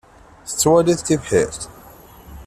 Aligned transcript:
Tettwaliḍ 0.47 0.99
tibḥirt? 1.01 1.61